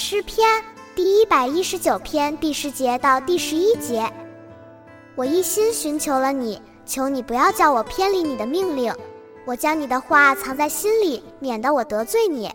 [0.00, 0.48] 诗篇
[0.94, 4.08] 第一百一十九篇第十节到第十一节，
[5.16, 8.94] 我一心寻求了你，求你不要叫我偏离你的命令。
[9.44, 12.48] 我将你的话藏在心里，免得我得罪你。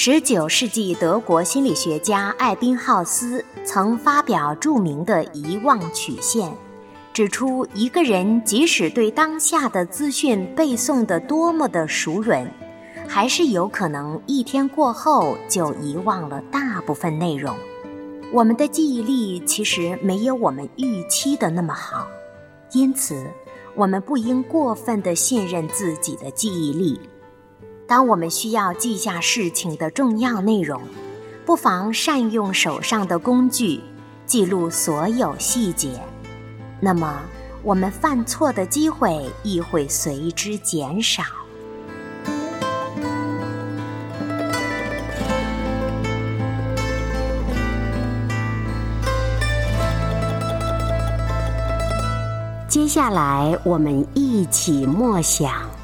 [0.00, 6.54] 十九世纪德国心理学家艾宾浩斯曾发表著名的遗忘曲线，
[7.12, 12.46] 指出一个人即使对当下的资讯背诵得多么的熟稔，
[13.08, 17.52] 还是有可能一天过后就遗忘了大部分内容。
[18.32, 22.06] 我们的记忆力其实没有我们预期的那么好，
[22.70, 23.26] 因此
[23.74, 27.00] 我们不应过分的信任自己的记忆力。
[27.88, 30.82] 当我们需要记下事情的重要内容，
[31.46, 33.80] 不妨善用手上的工具，
[34.26, 35.98] 记录所有细节。
[36.80, 37.22] 那么，
[37.62, 41.22] 我们犯错的机会亦会随之减少。
[52.68, 55.77] 接下来，我们一起默想。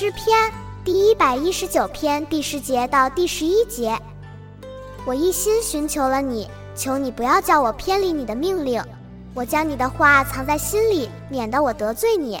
[0.00, 0.50] 诗篇
[0.82, 3.94] 第一百一十九篇第十节到第十一节，
[5.04, 8.82] 我一心寻求了你，求你不要叫我偏离你的命令。
[9.34, 12.40] 我将你的话藏在心里，免得我得罪你。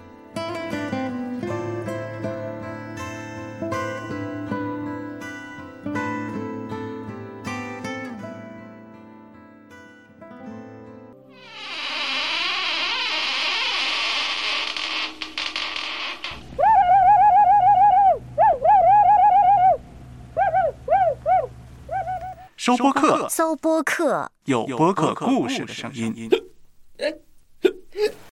[22.63, 26.29] 搜播客，搜播客，有播客故事的声音。